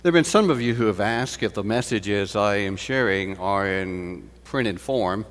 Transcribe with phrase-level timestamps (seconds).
[0.00, 3.36] There have been some of you who have asked if the messages I am sharing
[3.38, 5.26] are in printed form.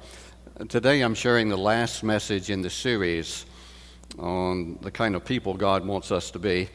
[0.67, 3.45] Today I'm sharing the last message in the series
[4.19, 6.67] on the kind of people God wants us to be.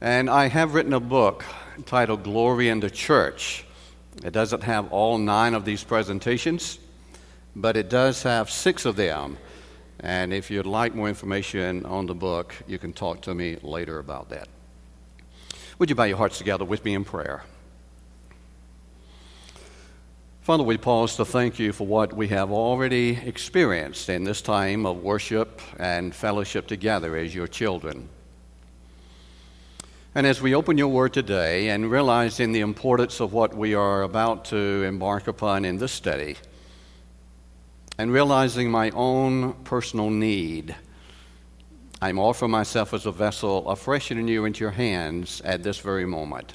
[0.00, 1.44] And I have written a book
[1.84, 3.66] titled Glory in the Church.
[4.24, 6.78] It doesn't have all nine of these presentations,
[7.54, 9.36] but it does have six of them.
[9.98, 13.98] And if you'd like more information on the book, you can talk to me later
[13.98, 14.48] about that.
[15.80, 17.42] Would you bow your hearts together with me in prayer?
[20.42, 24.84] Father, we pause to thank you for what we have already experienced in this time
[24.84, 28.10] of worship and fellowship together as your children.
[30.14, 34.02] And as we open your word today and realizing the importance of what we are
[34.02, 36.36] about to embark upon in this study,
[37.96, 40.76] and realizing my own personal need
[42.02, 46.06] I'm offering myself as a vessel afresh and anew into your hands at this very
[46.06, 46.54] moment.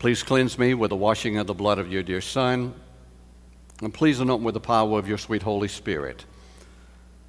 [0.00, 2.74] Please cleanse me with the washing of the blood of your dear Son,
[3.80, 6.24] and please anoint me with the power of your sweet Holy Spirit,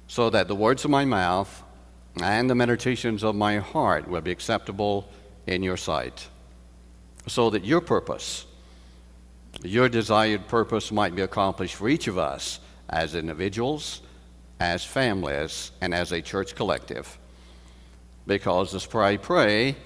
[0.08, 1.62] so that the words of my mouth
[2.20, 5.08] and the meditations of my heart will be acceptable
[5.46, 6.26] in your sight,
[7.28, 8.46] so that your purpose,
[9.62, 14.00] your desired purpose, might be accomplished for each of us as individuals
[14.60, 17.18] as families, and as a church collective.
[18.26, 19.76] Because as I pray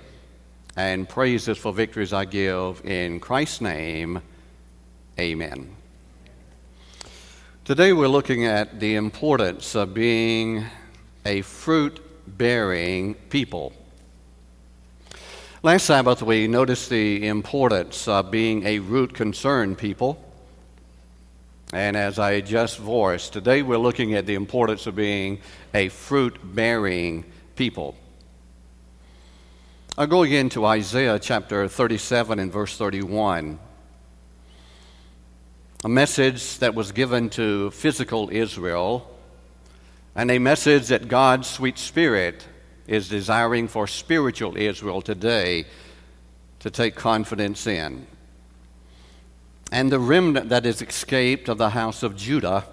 [0.77, 4.23] and praises for victories I give in Christ's name.
[5.19, 5.75] Amen.
[7.65, 10.65] Today we're looking at the importance of being
[11.27, 12.01] a fruit
[12.39, 13.73] bearing people.
[15.65, 20.25] Last Sabbath we noticed the importance of being a root concern people.
[21.73, 25.41] And as I just voiced, today we're looking at the importance of being
[25.75, 27.95] a fruit bearing people.
[29.99, 33.59] I'll go again to Isaiah chapter 37 and verse 31.
[35.85, 39.15] A message that was given to physical Israel,
[40.15, 42.47] and a message that God's sweet spirit
[42.87, 45.67] is desiring for spiritual Israel today
[46.61, 48.07] to take confidence in.
[49.71, 52.65] And the remnant that is escaped of the house of Judah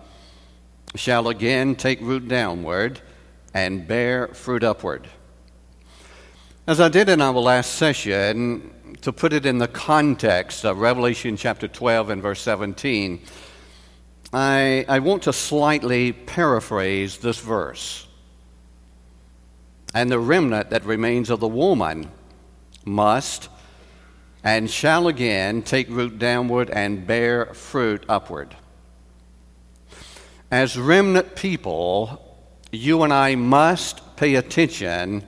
[0.96, 3.02] shall again take root downward
[3.54, 5.08] and bear fruit upward.
[6.68, 11.38] As I did in our last session, to put it in the context of Revelation
[11.38, 13.22] chapter 12 and verse 17,
[14.34, 18.08] I, I want to slightly paraphrase this verse.
[19.94, 22.10] And the remnant that remains of the woman
[22.84, 23.48] must
[24.46, 28.56] and shall again take root downward and bear fruit upward.
[30.52, 32.22] As remnant people,
[32.72, 35.26] you and I must pay attention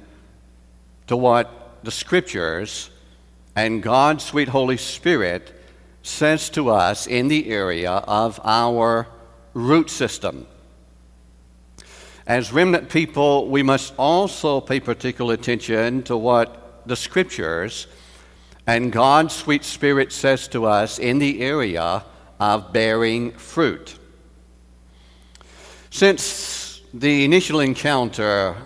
[1.08, 2.92] to what the Scriptures
[3.56, 5.52] and God's sweet Holy Spirit
[6.04, 9.08] says to us in the area of our
[9.56, 10.46] root system.
[12.28, 17.88] As remnant people, we must also pay particular attention to what the Scriptures
[18.68, 22.04] and God's sweet spirit says to us in the area
[22.38, 23.98] of bearing fruit.
[25.90, 28.58] Since the initial encounter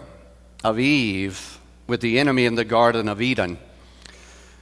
[0.63, 3.59] of Eve with the enemy in the Garden of Eden,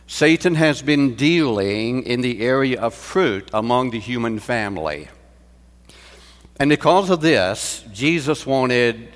[0.07, 5.07] Satan has been dealing in the area of fruit among the human family.
[6.59, 9.13] And because of this, Jesus wanted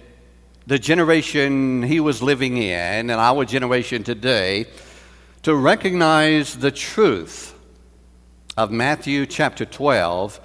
[0.66, 4.68] the generation he was living in and our generation today
[5.44, 7.54] to recognize the truth
[8.56, 10.40] of Matthew chapter 12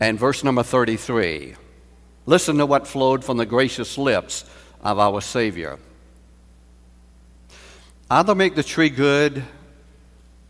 [0.00, 1.56] and verse number 33.
[2.24, 4.46] Listen to what flowed from the gracious lips
[4.82, 5.78] of our Savior.
[8.10, 9.44] Either make the tree good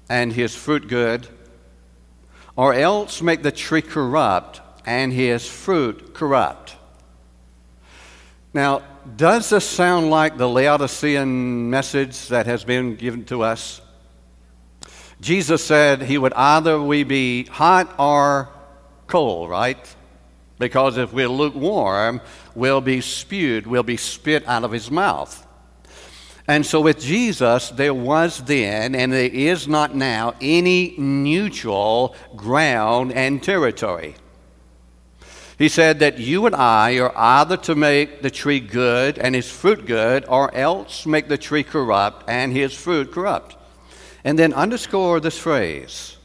[0.09, 1.27] and his fruit good,
[2.55, 6.77] or else make the tree corrupt and his fruit corrupt.
[8.55, 8.83] Now,
[9.17, 13.81] does this sound like the Laodicean message that has been given to us?
[15.21, 18.49] Jesus said he would either we be hot or
[19.07, 19.97] cold, right?
[20.59, 22.21] Because if we're lukewarm,
[22.55, 25.47] we'll be spewed, we'll be spit out of his mouth.
[26.49, 33.13] And so with Jesus, there was then, and there is not now, any neutral ground
[33.13, 34.17] and territory.
[35.59, 39.51] He said that you and I are either to make the tree good and his
[39.51, 43.57] fruit good, or else make the tree corrupt and his fruit corrupt.
[44.25, 46.17] And then underscore this phrase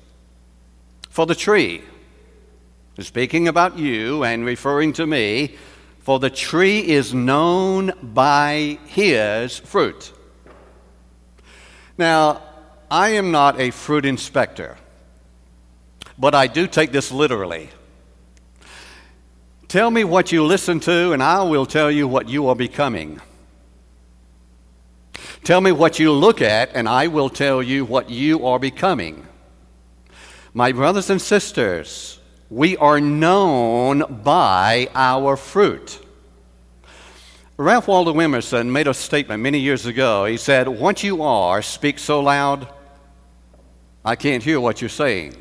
[1.09, 1.81] for the tree.
[2.99, 5.55] Speaking about you and referring to me,
[5.99, 10.13] for the tree is known by his fruit.
[11.97, 12.41] Now,
[12.91, 14.77] I am not a fruit inspector,
[16.17, 17.69] but I do take this literally.
[19.67, 23.19] Tell me what you listen to, and I will tell you what you are becoming.
[25.45, 29.27] Tell me what you look at, and I will tell you what you are becoming.
[30.55, 32.19] My brothers and sisters,
[32.49, 36.03] we are known by our fruit.
[37.57, 40.25] Ralph Waldo Emerson made a statement many years ago.
[40.25, 42.67] He said, What you are speaks so loud,
[44.03, 45.35] I can't hear what you're saying.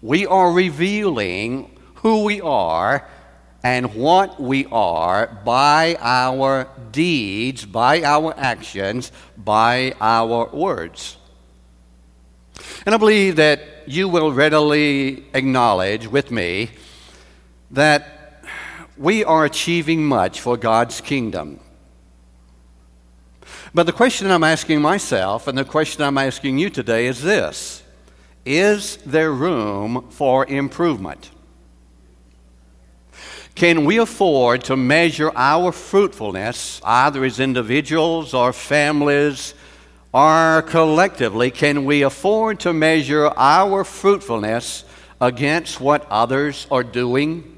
[0.00, 3.08] We are revealing who we are
[3.66, 11.16] and what we are by our deeds, by our actions, by our words.
[12.86, 16.70] And I believe that you will readily acknowledge with me
[17.72, 18.44] that
[18.96, 21.58] we are achieving much for God's kingdom.
[23.74, 27.82] But the question I'm asking myself and the question I'm asking you today is this
[28.44, 31.30] Is there room for improvement?
[33.56, 39.54] Can we afford to measure our fruitfulness, either as individuals or families
[40.12, 41.50] or collectively?
[41.50, 44.84] Can we afford to measure our fruitfulness
[45.22, 47.56] against what others are doing?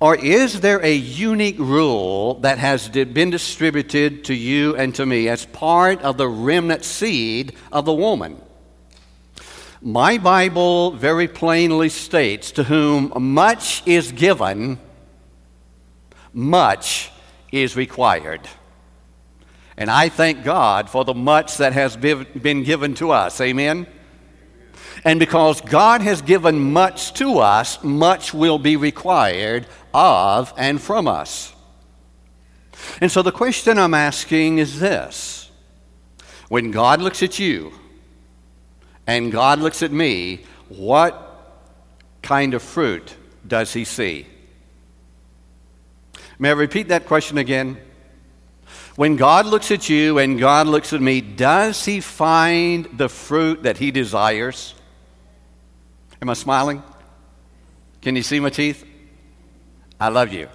[0.00, 5.28] Or is there a unique rule that has been distributed to you and to me
[5.28, 8.40] as part of the remnant seed of the woman?
[9.86, 14.80] My Bible very plainly states to whom much is given,
[16.32, 17.12] much
[17.52, 18.40] is required.
[19.76, 23.40] And I thank God for the much that has been given to us.
[23.40, 23.86] Amen?
[25.04, 31.06] And because God has given much to us, much will be required of and from
[31.06, 31.54] us.
[33.00, 35.48] And so the question I'm asking is this
[36.48, 37.72] When God looks at you,
[39.06, 41.22] and God looks at me, what
[42.22, 43.16] kind of fruit
[43.46, 44.26] does he see?
[46.38, 47.78] May I repeat that question again?
[48.96, 53.62] When God looks at you and God looks at me, does he find the fruit
[53.62, 54.74] that he desires?
[56.20, 56.82] Am I smiling?
[58.00, 58.84] Can you see my teeth?
[60.00, 60.48] I love you.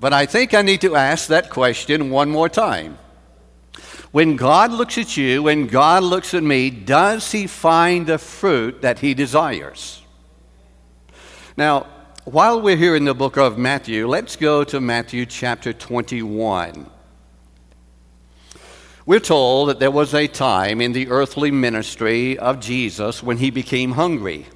[0.00, 2.98] But I think I need to ask that question one more time.
[4.10, 8.80] When God looks at you, when God looks at me, does he find the fruit
[8.80, 10.02] that he desires?
[11.56, 11.86] Now,
[12.24, 16.90] while we're here in the book of Matthew, let's go to Matthew chapter 21.
[19.04, 23.50] We're told that there was a time in the earthly ministry of Jesus when he
[23.50, 24.46] became hungry.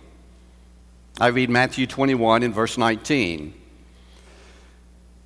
[1.21, 3.62] I read Matthew 21 in verse 19.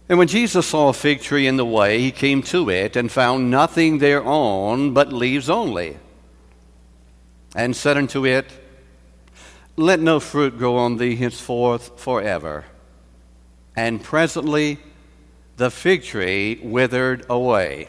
[0.09, 3.11] And when Jesus saw a fig tree in the way, he came to it and
[3.11, 5.99] found nothing thereon but leaves only,
[7.57, 8.47] and said unto it,
[9.77, 12.65] Let no fruit grow on thee henceforth forever.
[13.75, 14.79] And presently
[15.57, 17.89] the fig tree withered away.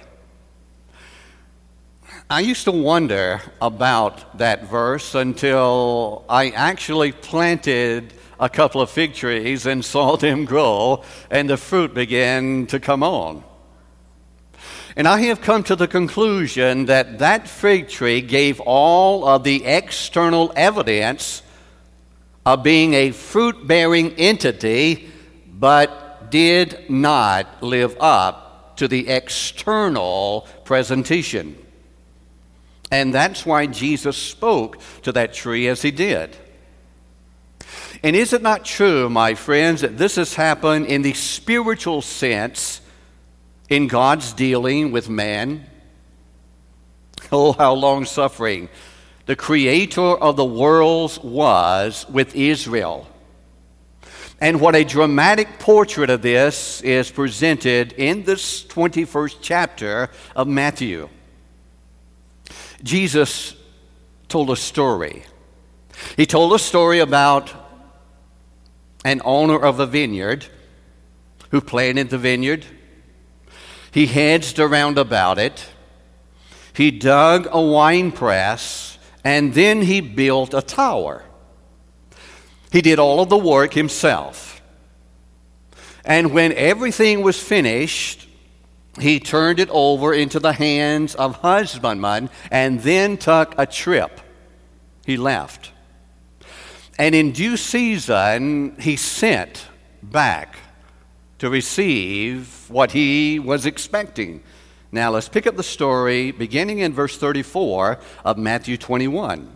[2.30, 9.14] I used to wonder about that verse until I actually planted a couple of fig
[9.14, 13.44] trees and saw them grow, and the fruit began to come on.
[14.96, 19.64] And I have come to the conclusion that that fig tree gave all of the
[19.64, 21.44] external evidence
[22.48, 25.08] of being a fruit bearing entity,
[25.48, 31.58] but did not live up to the external presentation.
[32.90, 36.36] And that's why Jesus spoke to that tree as he did.
[38.04, 42.82] And is it not true, my friends, that this has happened in the spiritual sense
[43.70, 45.66] in God's dealing with man?
[47.32, 48.70] Oh, how long suffering
[49.28, 53.08] the creator of the worlds was with Israel.
[54.40, 61.10] And what a dramatic portrait of this is presented in this 21st chapter of Matthew.
[62.82, 63.56] Jesus
[64.30, 65.24] told a story.
[66.16, 67.52] He told a story about
[69.08, 70.46] an owner of a vineyard
[71.52, 72.66] who planted the vineyard.
[73.90, 75.66] He hedged around about it.
[76.74, 81.24] He dug a wine press, and then he built a tower.
[82.70, 84.62] He did all of the work himself.
[86.04, 88.28] And when everything was finished,
[89.00, 94.20] he turned it over into the hands of husbandmen and then took a trip.
[95.06, 95.72] He left.
[96.98, 99.68] And in due season, he sent
[100.02, 100.58] back
[101.40, 104.42] to receive what he was expecting.
[104.92, 109.56] Now let's pick up the story beginning in verse 34 of Matthew 21.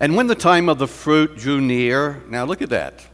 [0.00, 3.06] And when the time of the fruit drew near, now look at that.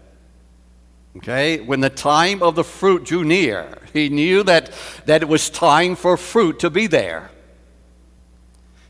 [1.17, 4.71] Okay, when the time of the fruit drew near, he knew that,
[5.07, 7.30] that it was time for fruit to be there.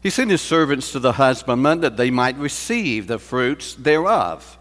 [0.03, 4.59] He sent his servants to the husbandman that they might receive the fruits thereof.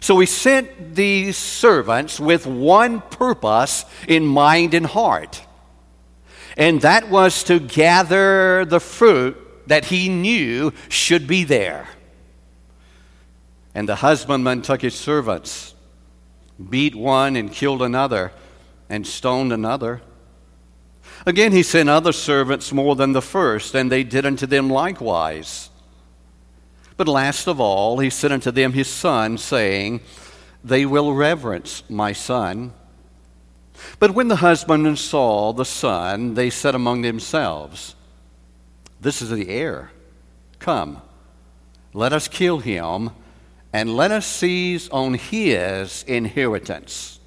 [0.00, 5.42] So he sent these servants with one purpose in mind and heart,
[6.56, 11.88] and that was to gather the fruit that he knew should be there.
[13.74, 15.74] And the husbandman took his servants,
[16.70, 18.32] beat one and killed another,
[18.88, 20.00] and stoned another.
[21.26, 25.70] Again, he sent other servants more than the first, and they did unto them likewise.
[26.96, 30.00] But last of all, he sent unto them his son, saying,
[30.64, 32.72] They will reverence my son.
[33.98, 37.94] But when the husbandmen saw the son, they said among themselves,
[39.00, 39.90] This is the heir.
[40.58, 41.00] Come,
[41.92, 43.10] let us kill him,
[43.72, 47.20] and let us seize on his inheritance.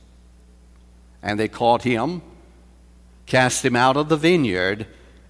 [1.24, 2.22] And they caught him,
[3.32, 4.86] cast him out of the vineyard,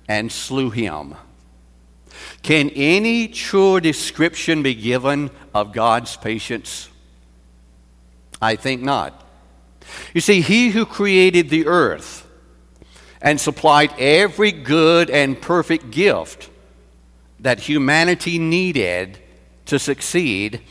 [0.10, 1.14] and slew him.
[2.42, 6.90] Can any true description be given of God's patience?
[8.42, 9.24] I think not.
[10.16, 12.28] You see, He who created the earth
[13.22, 16.50] and supplied every good and perfect gift
[17.40, 19.20] that humanity needed
[19.68, 20.62] to succeed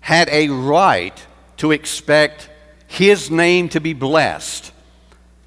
[0.00, 2.50] had a right to expect
[2.86, 4.73] His name to be blessed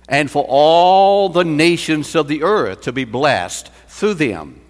[0.07, 4.61] and for all the nations of the earth to be blessed through them.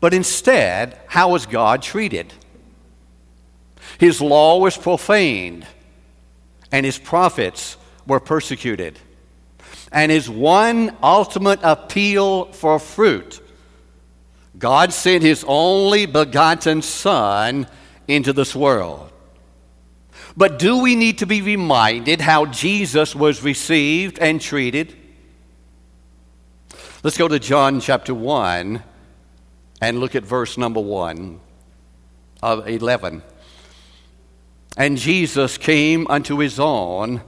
[0.00, 2.32] But instead, how was God treated?
[3.98, 5.66] His law was profaned,
[6.72, 8.98] and his prophets were persecuted.
[9.92, 13.40] And his one ultimate appeal for fruit
[14.58, 17.66] God sent his only begotten Son
[18.06, 19.10] into this world.
[20.36, 24.96] But do we need to be reminded how Jesus was received and treated?
[27.04, 28.82] Let's go to John chapter 1
[29.80, 31.38] and look at verse number 1
[32.42, 33.22] of 11.
[34.76, 37.22] And Jesus came unto his own,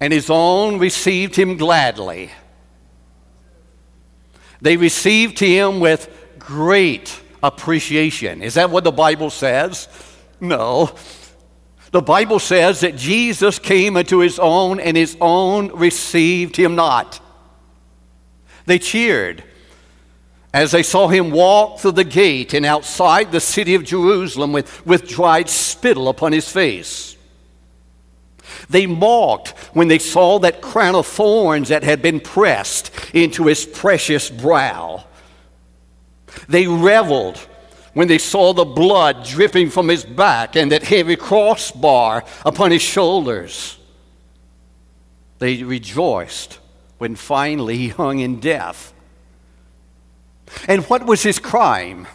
[0.00, 2.30] and his own received him gladly.
[4.62, 8.40] They received him with great appreciation.
[8.40, 9.88] Is that what the Bible says?
[10.40, 10.94] No.
[11.94, 17.20] The Bible says that Jesus came unto his own, and his own received him not.
[18.66, 19.44] They cheered
[20.52, 24.84] as they saw him walk through the gate and outside the city of Jerusalem with,
[24.84, 27.16] with dried spittle upon his face.
[28.68, 33.64] They mocked when they saw that crown of thorns that had been pressed into his
[33.64, 35.04] precious brow.
[36.48, 37.38] They reveled
[37.94, 42.82] when they saw the blood dripping from his back and that heavy crossbar upon his
[42.82, 43.78] shoulders.
[45.38, 46.58] They rejoiced
[46.98, 48.94] when finally he hung in death
[50.68, 52.06] and what was his crime?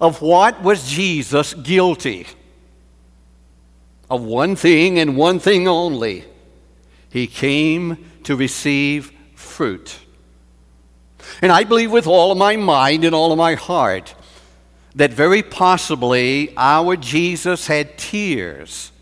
[0.00, 2.26] Of what was Jesus guilty?
[4.10, 6.24] Of one thing and one thing only.
[7.10, 9.98] He came to receive fruit.
[11.40, 14.14] And I believe with all of my mind and all of my heart
[14.94, 18.92] that very possibly our Jesus had tears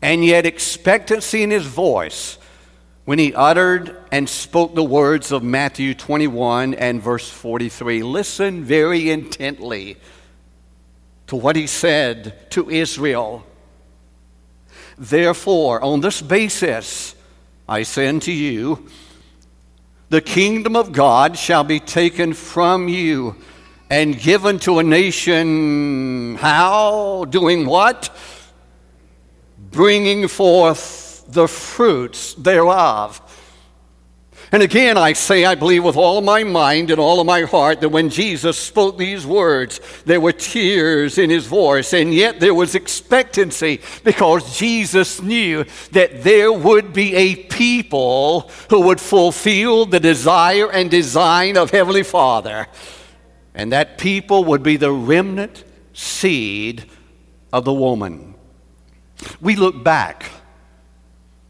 [0.00, 2.38] and yet expectancy in his voice
[3.04, 8.02] when he uttered and spoke the words of Matthew 21 and verse 43.
[8.02, 9.96] Listen very intently
[11.28, 13.44] to what he said to Israel.
[14.98, 17.14] Therefore, on this basis,
[17.68, 18.88] I say unto you,
[20.08, 23.36] the kingdom of God shall be taken from you
[23.90, 26.36] and given to a nation.
[26.36, 27.24] How?
[27.28, 28.10] Doing what?
[29.70, 33.22] Bringing forth the fruits thereof.
[34.52, 37.80] And again, I say, I believe with all my mind and all of my heart
[37.80, 42.54] that when Jesus spoke these words, there were tears in his voice, and yet there
[42.54, 50.00] was expectancy because Jesus knew that there would be a people who would fulfill the
[50.00, 52.68] desire and design of Heavenly Father.
[53.56, 56.84] And that people would be the remnant seed
[57.52, 58.34] of the woman.
[59.40, 60.30] We look back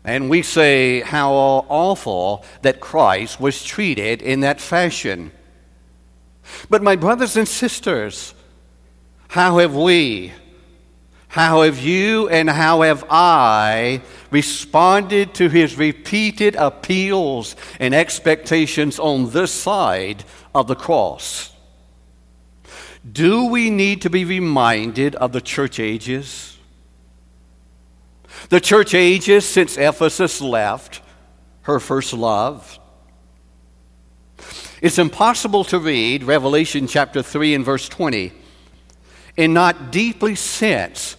[0.04, 5.32] and we say how awful that Christ was treated in that fashion.
[6.70, 8.32] But, my brothers and sisters,
[9.26, 10.32] how have we,
[11.28, 19.30] How have you and how have I responded to his repeated appeals and expectations on
[19.30, 21.52] this side of the cross?
[23.12, 26.56] Do we need to be reminded of the church ages?
[28.48, 31.00] The church ages since Ephesus left
[31.62, 32.78] her first love.
[34.82, 38.32] It's impossible to read Revelation chapter 3 and verse 20
[39.38, 41.16] and not deeply sense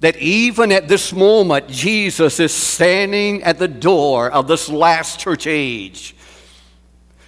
[0.00, 5.46] that even at this moment, Jesus is standing at the door of this last church
[5.46, 6.14] age.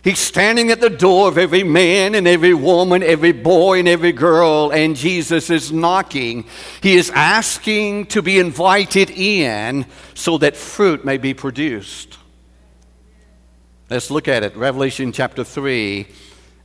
[0.02, 4.10] He's standing at the door of every man and every woman, every boy and every
[4.10, 6.44] girl, and Jesus is knocking.
[6.82, 12.18] He is asking to be invited in so that fruit may be produced.
[13.90, 14.56] Let's look at it.
[14.56, 16.08] Revelation chapter 3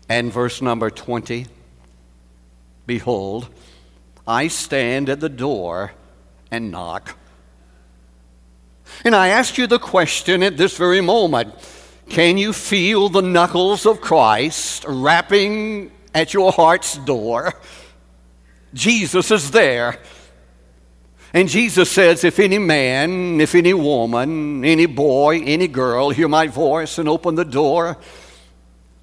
[0.10, 1.46] and verse number 20.
[2.88, 3.50] Behold,
[4.26, 5.92] I stand at the door
[6.50, 7.16] and knock.
[9.04, 11.54] And I ask you the question at this very moment
[12.10, 17.54] can you feel the knuckles of Christ rapping at your heart's door?
[18.74, 20.00] Jesus is there.
[21.34, 26.48] And Jesus says, If any man, if any woman, any boy, any girl hear my
[26.48, 27.98] voice and open the door,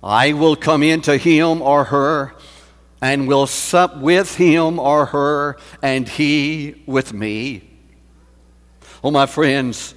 [0.03, 2.35] I will come into him or her
[3.01, 7.63] and will sup with him or her, and he with me.
[9.03, 9.95] Oh, my friends,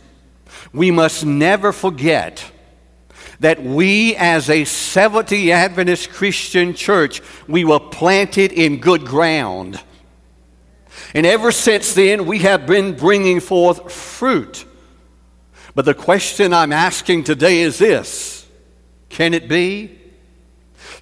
[0.74, 2.52] we must never forget
[3.40, 9.80] that we, as a Seventh day Adventist Christian church, we were planted in good ground.
[11.14, 14.66] And ever since then, we have been bringing forth fruit.
[15.76, 18.48] But the question I'm asking today is this
[19.10, 20.00] Can it be?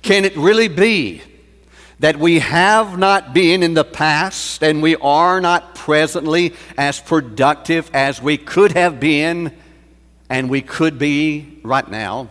[0.01, 1.21] Can it really be
[1.99, 7.89] that we have not been in the past and we are not presently as productive
[7.93, 9.55] as we could have been
[10.29, 12.29] and we could be right now.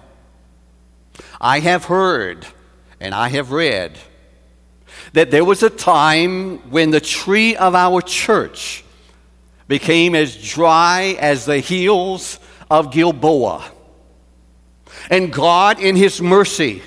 [1.41, 2.47] I have heard
[3.01, 3.99] and I have read
[5.13, 8.85] that there was a time when the tree of our church
[9.69, 12.39] became as dry as the hills
[12.71, 13.65] of Gilboa.
[15.11, 16.83] And God, in His mercy,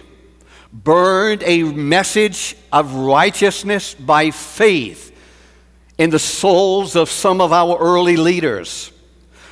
[0.73, 5.15] burned a message of righteousness by faith
[5.97, 8.91] in the souls of some of our early leaders,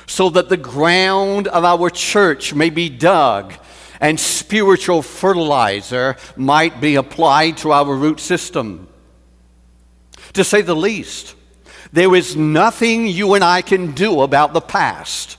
[0.06, 3.52] so that the ground of our church may be dug
[4.00, 8.88] and spiritual fertilizer might be applied to our root system.
[10.34, 11.34] To say the least,
[11.92, 15.38] there is nothing you and I can do about the past,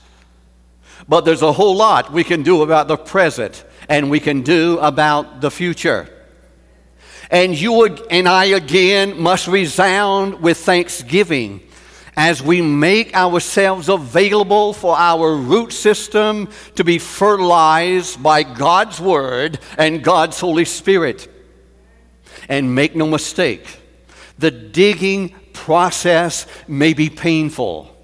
[1.08, 4.78] but there's a whole lot we can do about the present and we can do
[4.78, 6.08] about the future.
[7.30, 11.67] And you and I again must resound with thanksgiving
[12.18, 19.60] as we make ourselves available for our root system to be fertilized by God's Word
[19.78, 21.32] and God's Holy Spirit.
[22.48, 23.68] And make no mistake,
[24.36, 27.96] the digging process may be painful.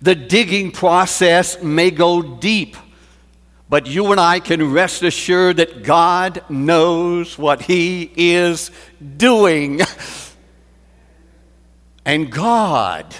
[0.00, 2.78] The digging process may go deep.
[3.68, 8.70] But you and I can rest assured that God knows what He is
[9.18, 9.82] doing.
[12.04, 13.14] And God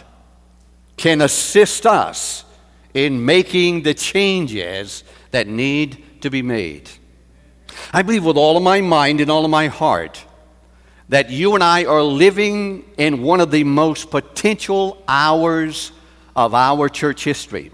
[0.96, 2.44] can assist us
[2.92, 6.88] in making the changes that need to be made.
[7.92, 10.24] I believe with all of my mind and all of my heart
[11.08, 15.92] that you and I are living in one of the most potential hours
[16.34, 17.70] of our church history.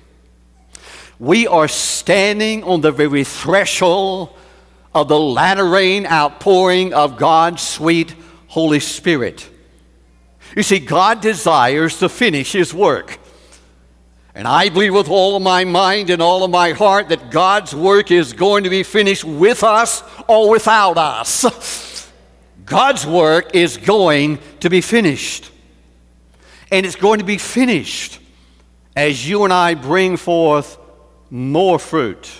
[1.18, 4.36] We are standing on the very threshold
[4.94, 8.14] of the latter rain outpouring of God's sweet
[8.48, 9.48] Holy Spirit.
[10.56, 13.18] You see, God desires to finish His work.
[14.34, 17.74] And I believe with all of my mind and all of my heart that God's
[17.74, 22.10] work is going to be finished with us or without us.
[22.64, 25.50] God's work is going to be finished.
[26.70, 28.20] And it's going to be finished
[28.94, 30.78] as you and I bring forth
[31.30, 32.30] more fruit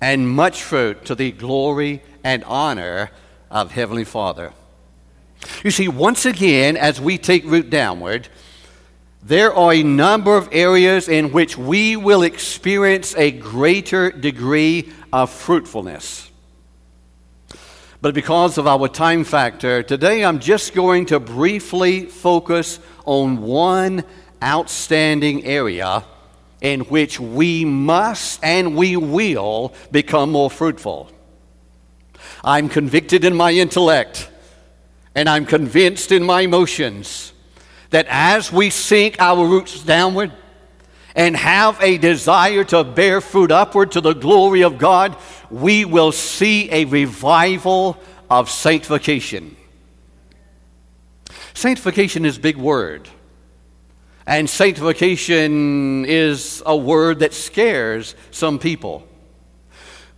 [0.00, 3.10] and much fruit to the glory and honor
[3.50, 4.52] of Heavenly Father.
[5.62, 8.28] You see, once again, as we take root downward,
[9.22, 15.30] there are a number of areas in which we will experience a greater degree of
[15.30, 16.30] fruitfulness.
[18.00, 24.04] But because of our time factor, today I'm just going to briefly focus on one
[24.42, 26.04] outstanding area
[26.60, 31.10] in which we must and we will become more fruitful.
[32.44, 34.30] I'm convicted in my intellect,
[35.16, 37.32] and I'm convinced in my emotions
[37.88, 40.30] that as we sink our roots downward
[41.14, 45.16] and have a desire to bear fruit upward to the glory of God,
[45.50, 47.98] we will see a revival
[48.28, 49.56] of sanctification.
[51.54, 53.08] Sanctification is a big word.
[54.26, 59.08] And sanctification is a word that scares some people.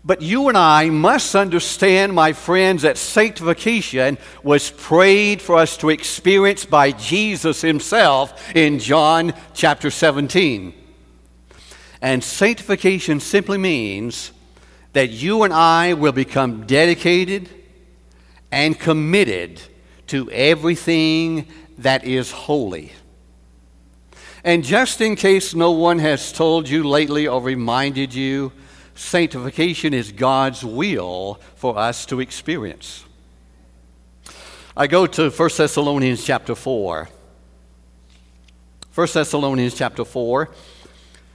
[0.04, 5.90] But you and I must understand, my friends, that sanctification was prayed for us to
[5.90, 10.72] experience by Jesus himself in John chapter 17.
[12.00, 14.32] And sanctification simply means
[14.92, 17.50] that you and I will become dedicated
[18.50, 19.60] and committed
[20.06, 21.46] to everything
[21.78, 22.92] that is holy.
[24.44, 28.52] And just in case no one has told you lately or reminded you,
[28.98, 33.04] sanctification is God's will for us to experience.
[34.76, 37.08] I go to 1 Thessalonians chapter 4.
[38.94, 40.50] 1 Thessalonians chapter 4,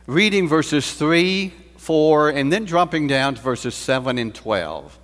[0.06, 4.99] reading verses 3, 4, and then dropping down to verses 7 and 12.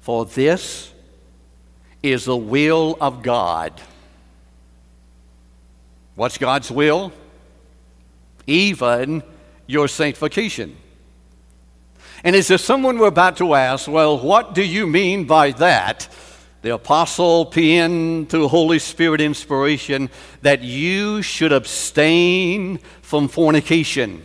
[0.00, 0.92] For this
[2.02, 3.80] is the will of God
[6.16, 7.12] What's God's will?
[8.46, 9.22] Even
[9.66, 10.76] your sanctification.
[12.24, 16.08] And as if someone were about to ask, well, what do you mean by that?
[16.62, 20.10] The apostle penned through Holy Spirit inspiration
[20.42, 24.24] that you should abstain from fornication.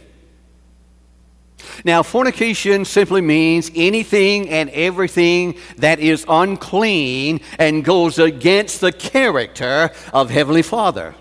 [1.85, 9.91] Now, fornication simply means anything and everything that is unclean and goes against the character
[10.13, 11.13] of Heavenly Father.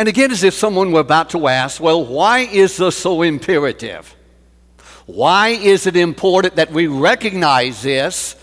[0.00, 4.16] And again, as if someone were about to ask, well, why is this so imperative?
[5.04, 8.34] Why is it important that we recognize this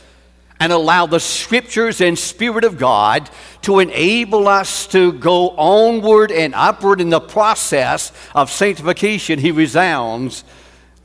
[0.59, 3.31] and allow the scriptures and Spirit of God
[3.63, 9.39] to enable us to go onward and upward in the process of sanctification?
[9.39, 10.43] He resounds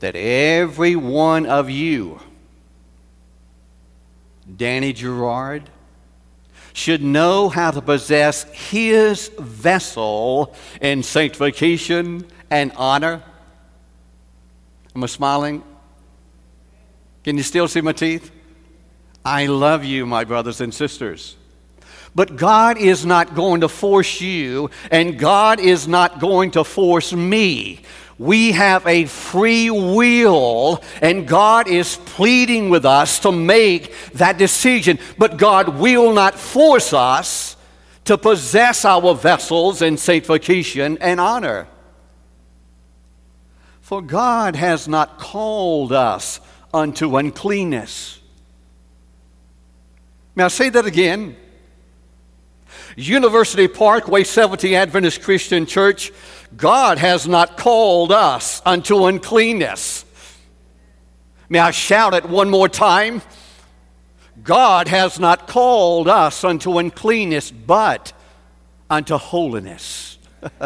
[0.01, 2.19] that every one of you,
[4.55, 5.71] Danny Gerard,
[6.73, 13.23] should know how to possess his vessel in sanctification and honor.
[14.95, 15.63] Am I smiling?
[17.23, 18.31] Can you still see my teeth?
[19.23, 21.37] I love you, my brothers and sisters.
[22.15, 27.13] But God is not going to force you, and God is not going to force
[27.13, 27.81] me.
[28.19, 34.99] We have a free will, and God is pleading with us to make that decision.
[35.17, 37.55] But God will not force us
[38.05, 41.67] to possess our vessels in sanctification and honor.
[43.81, 46.39] For God has not called us
[46.73, 48.19] unto uncleanness.
[50.37, 51.35] I say that again?
[52.95, 56.11] University Parkway Seventh Adventist Christian Church,
[56.55, 60.05] God has not called us unto uncleanness.
[61.49, 63.21] May I shout it one more time?
[64.43, 68.13] God has not called us unto uncleanness, but
[68.89, 70.17] unto holiness.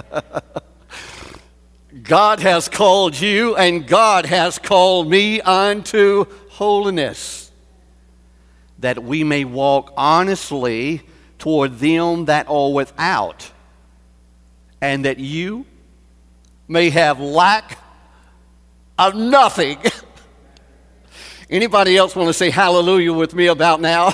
[2.04, 7.52] God has called you, and God has called me unto holiness,
[8.80, 11.04] that we may walk honestly
[11.40, 13.52] toward them that are without,
[14.82, 15.66] and that you
[16.68, 17.80] may have lack
[18.98, 19.80] of nothing.
[21.50, 24.14] Anybody else want to say hallelujah with me about now?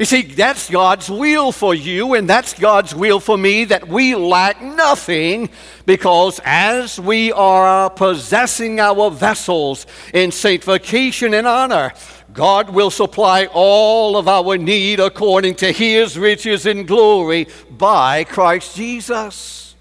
[0.00, 4.14] You see, that's God's will for you, and that's God's will for me that we
[4.14, 5.50] lack nothing
[5.84, 11.92] because as we are possessing our vessels in sanctification and honor,
[12.32, 18.76] God will supply all of our need according to his riches in glory by Christ
[18.76, 19.74] Jesus.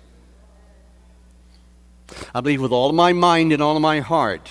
[2.33, 4.49] I believe with all of my mind and all of my heart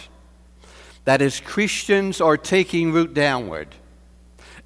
[1.05, 3.69] that as Christians are taking root downward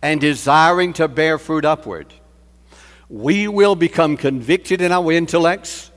[0.02, 2.12] and desiring to bear fruit upward,
[3.08, 5.90] we will become convicted in our intellects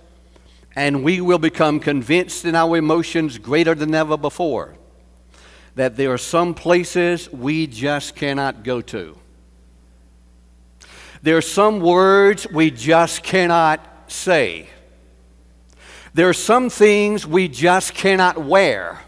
[0.76, 4.76] and we will become convinced in our emotions greater than ever before
[5.76, 9.18] that there are some places we just cannot go to.
[11.22, 14.70] There are some words we just cannot say.
[16.14, 19.02] There are some things we just cannot wear.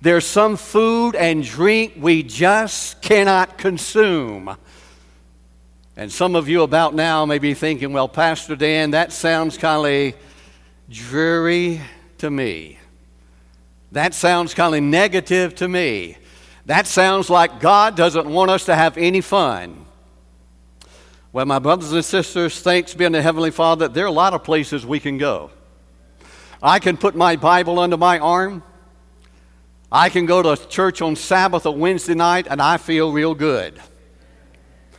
[0.00, 4.56] There's some food and drink we just cannot consume.
[5.96, 10.14] And some of you about now may be thinking, well, Pastor Dan, that sounds kind
[10.14, 10.20] of
[10.88, 11.80] dreary
[12.18, 12.79] to me.
[13.92, 16.16] That sounds kind of negative to me.
[16.66, 19.86] That sounds like God doesn't want us to have any fun.
[21.32, 24.44] Well, my brothers and sisters, thanks be unto Heavenly Father, there are a lot of
[24.44, 25.50] places we can go.
[26.62, 28.62] I can put my Bible under my arm.
[29.90, 33.80] I can go to church on Sabbath or Wednesday night and I feel real good.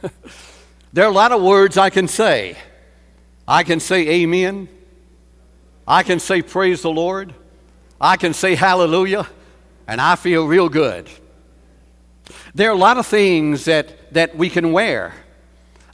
[0.94, 2.58] there are a lot of words I can say.
[3.48, 4.68] I can say amen.
[5.88, 7.34] I can say praise the Lord.
[8.02, 9.28] I can say hallelujah.
[9.88, 11.10] And I feel real good.
[12.56, 15.14] There are a lot of things that, that we can wear.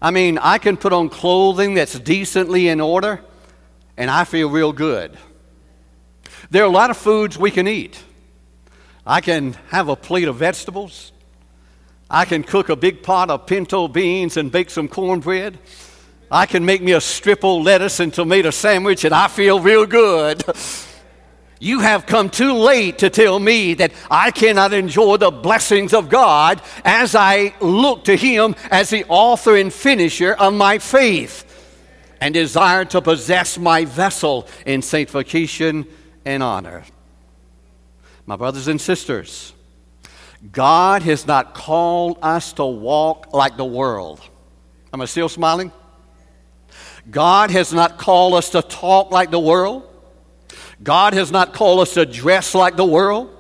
[0.02, 3.22] I mean, I can put on clothing that's decently in order,
[3.98, 5.18] and I feel real good.
[6.50, 8.02] There are a lot of foods we can eat.
[9.06, 11.12] I can have a plate of vegetables.
[12.10, 15.58] I can cook a big pot of pinto beans and bake some cornbread.
[16.30, 19.86] I can make me a strip of lettuce and tomato sandwich, and I feel real
[19.86, 20.44] good.
[21.60, 26.10] You have come too late to tell me that I cannot enjoy the blessings of
[26.10, 31.44] God as I look to Him as the author and finisher of my faith
[32.22, 35.88] and desire to possess my vessel in sanctification
[36.26, 36.84] and honor.
[38.26, 39.54] My brothers and sisters,
[40.52, 44.22] God has not called us to walk like the world.
[44.94, 45.72] Am I still smiling?
[47.10, 49.87] God has not called us to talk like the world.
[50.84, 53.34] God has not called us to dress like the world.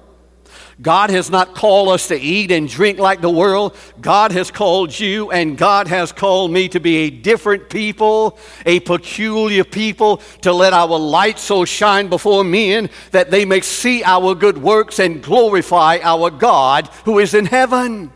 [0.79, 3.75] God has not called us to eat and drink like the world.
[3.99, 8.79] God has called you and God has called me to be a different people, a
[8.81, 14.35] peculiar people, to let our light so shine before men that they may see our
[14.35, 18.11] good works and glorify our God who is in heaven.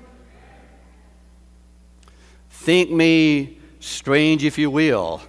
[2.51, 5.19] Think me strange if you will,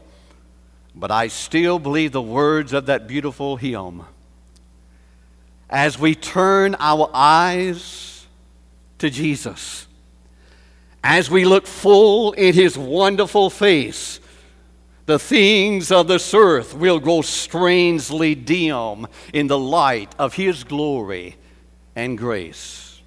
[0.94, 4.04] but I still believe the words of that beautiful hymn
[5.72, 8.26] as we turn our eyes
[8.98, 9.86] to Jesus,
[11.02, 14.20] as we look full in his wonderful face,
[15.06, 21.36] the things of this earth will grow strangely dim in the light of his glory
[21.96, 23.00] and grace.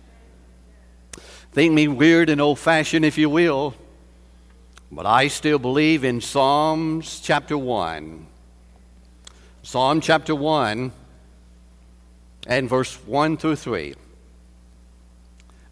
[1.51, 3.75] Think me weird and old fashioned, if you will,
[4.91, 8.27] but I still believe in Psalms chapter 1.
[9.63, 10.91] Psalm chapter 1
[12.47, 13.95] and verse 1 through 3.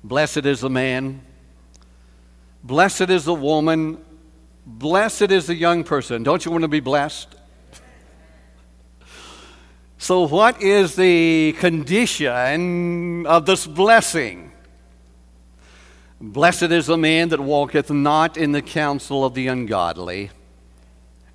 [0.04, 1.22] Blessed is the man,
[2.64, 4.04] blessed is the woman,
[4.66, 6.24] blessed is the young person.
[6.24, 7.36] Don't you want to be blessed?
[9.98, 14.53] So, what is the condition of this blessing?
[16.26, 20.32] Blessed is the man that walketh not in the counsel of the ungodly,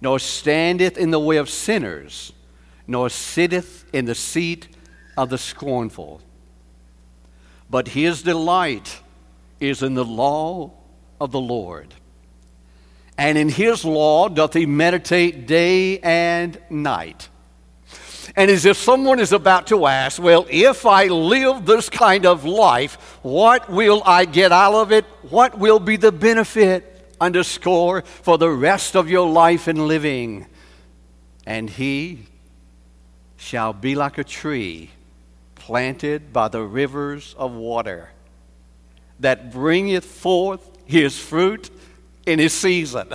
[0.00, 2.32] nor standeth in the way of sinners,
[2.86, 4.66] nor sitteth in the seat
[5.14, 6.22] of the scornful.
[7.68, 9.00] But his delight
[9.60, 10.72] is in the law
[11.20, 11.92] of the Lord.
[13.18, 17.28] And in his law doth he meditate day and night.
[18.38, 22.44] And as if someone is about to ask, well, if I live this kind of
[22.44, 25.04] life, what will I get out of it?
[25.28, 27.16] What will be the benefit?
[27.20, 30.46] Underscore for the rest of your life and living.
[31.46, 32.26] And he
[33.36, 34.90] shall be like a tree
[35.56, 38.10] planted by the rivers of water,
[39.18, 41.70] that bringeth forth his fruit
[42.24, 43.08] in his season.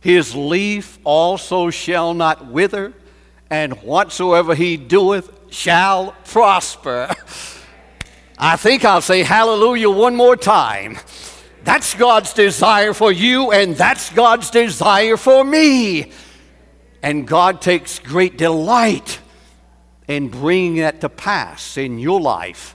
[0.00, 2.92] His leaf also shall not wither,
[3.52, 7.14] and whatsoever he doeth shall prosper.
[8.38, 10.96] I think I'll say hallelujah one more time.
[11.62, 16.12] That's God's desire for you, and that's God's desire for me.
[17.02, 19.20] And God takes great delight
[20.08, 22.74] in bringing that to pass in your life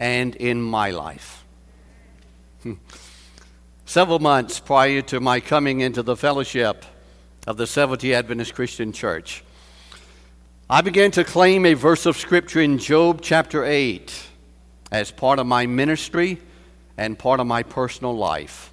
[0.00, 1.44] and in my life.
[3.84, 6.86] Several months prior to my coming into the fellowship
[7.46, 9.44] of the Seventh day Adventist Christian Church,
[10.68, 14.12] I began to claim a verse of Scripture in Job chapter 8
[14.90, 16.40] as part of my ministry
[16.98, 18.72] and part of my personal life.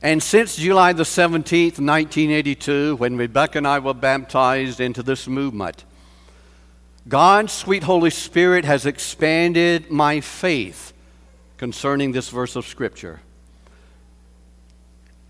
[0.00, 5.84] And since July the 17th, 1982, when Rebecca and I were baptized into this movement,
[7.06, 10.94] God's sweet Holy Spirit has expanded my faith
[11.58, 13.20] concerning this verse of Scripture.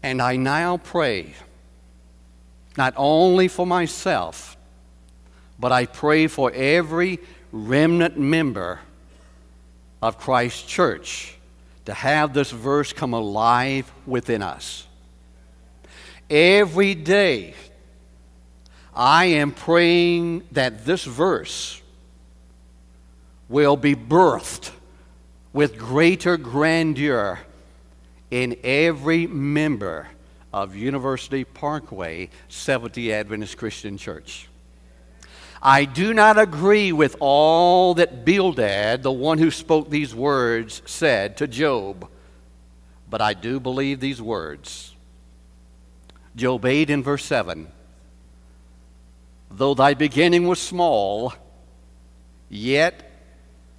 [0.04, 1.34] And I now pray,
[2.78, 4.56] not only for myself,
[5.58, 7.18] but I pray for every
[7.52, 8.80] remnant member
[10.02, 11.36] of Christ's church
[11.86, 14.86] to have this verse come alive within us.
[16.28, 17.54] Every day,
[18.94, 21.80] I am praying that this verse
[23.48, 24.70] will be birthed
[25.52, 27.38] with greater grandeur
[28.30, 30.08] in every member
[30.52, 34.45] of University Parkway Seventh Adventist Christian Church.
[35.62, 41.36] I do not agree with all that Bildad, the one who spoke these words, said
[41.38, 42.08] to Job,
[43.08, 44.94] but I do believe these words.
[46.34, 47.68] Job 8 in verse 7
[49.50, 51.32] Though thy beginning was small,
[52.48, 53.10] yet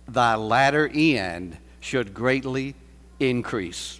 [0.07, 2.73] thy latter end should greatly
[3.19, 3.99] increase.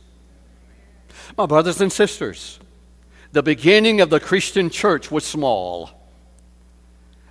[1.38, 2.60] My brothers and sisters,
[3.32, 5.97] the beginning of the Christian church was small.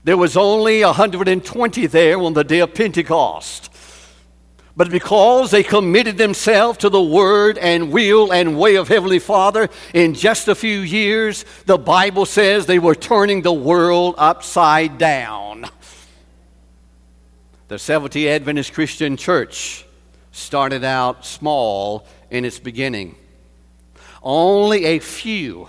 [0.06, 3.70] There was only 120 there on the day of Pentecost.
[4.76, 9.68] But because they committed themselves to the word and will and way of Heavenly Father,
[9.92, 15.64] in just a few years, the Bible says they were turning the world upside down.
[17.66, 19.84] The Seventh Adventist Christian Church
[20.30, 23.16] started out small in its beginning.
[24.22, 25.66] Only a few,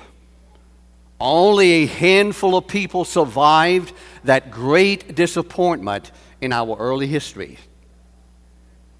[1.19, 3.91] only a handful of people survived
[4.27, 7.57] that great disappointment in our early history.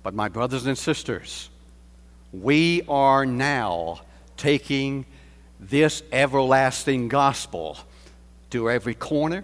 [0.04, 1.50] But, my brothers and sisters,
[2.32, 4.02] we are now
[4.38, 5.06] taking
[5.60, 7.78] this everlasting gospel
[8.52, 9.44] to every corner,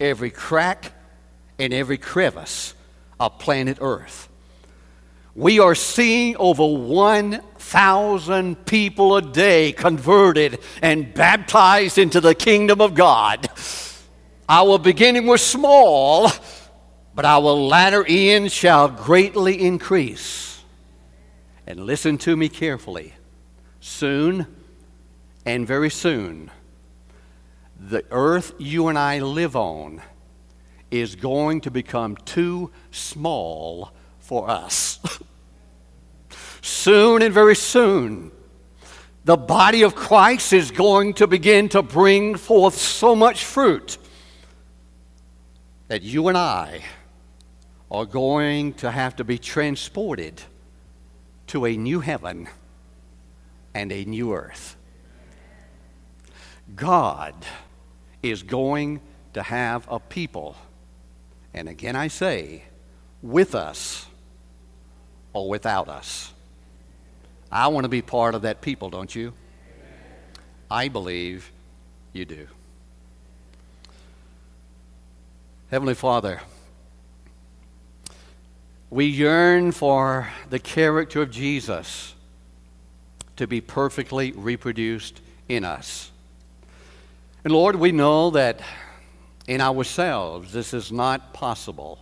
[0.00, 0.92] every crack,
[1.58, 2.74] and every crevice
[3.20, 4.28] of planet Earth.
[5.36, 12.94] We are seeing over 1,000 people a day converted and baptized into the kingdom of
[12.94, 13.48] God.
[14.52, 16.28] Our beginning was small,
[17.14, 20.60] but our latter end shall greatly increase.
[21.68, 23.14] And listen to me carefully.
[23.78, 24.48] Soon,
[25.46, 26.50] and very soon,
[27.78, 30.02] the earth you and I live on
[30.90, 34.98] is going to become too small for us.
[36.60, 38.32] soon and very soon,
[39.24, 43.96] the body of Christ is going to begin to bring forth so much fruit
[45.90, 46.84] that you and I
[47.90, 50.40] are going to have to be transported
[51.48, 52.48] to a new heaven
[53.74, 54.76] and a new earth.
[56.76, 57.34] God
[58.22, 59.00] is going
[59.32, 60.54] to have a people,
[61.52, 62.62] and again I say,
[63.20, 64.06] with us
[65.32, 66.32] or without us.
[67.50, 69.32] I want to be part of that people, don't you?
[70.70, 71.50] I believe
[72.12, 72.46] you do.
[75.70, 76.40] Heavenly Father,
[78.90, 82.16] we yearn for the character of Jesus
[83.36, 86.10] to be perfectly reproduced in us.
[87.44, 88.60] And Lord, we know that
[89.46, 92.00] in ourselves this is not possible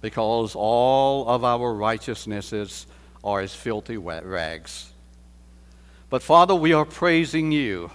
[0.00, 2.88] because all of our righteousnesses
[3.22, 4.90] are as filthy rags.
[6.08, 7.92] But Father, we are praising you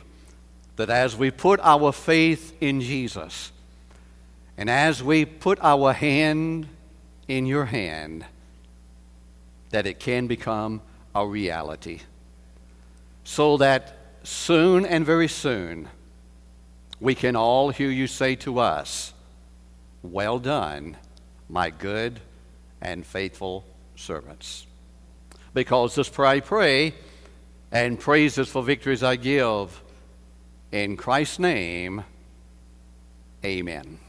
[0.77, 3.51] that as we put our faith in Jesus,
[4.57, 6.67] and as we put our hand
[7.27, 8.25] in your hand,
[9.71, 10.81] that it can become
[11.13, 12.01] a reality.
[13.23, 15.89] So that soon and very soon,
[16.99, 19.13] we can all hear you say to us,
[20.01, 20.97] Well done,
[21.49, 22.21] my good
[22.81, 23.65] and faithful
[23.95, 24.65] servants.
[25.53, 26.93] Because this prayer I pray,
[27.71, 29.81] and praises for victories I give,
[30.71, 32.03] in Christ's name,
[33.43, 33.99] amen.